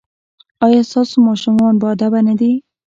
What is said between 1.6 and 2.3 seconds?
باادبه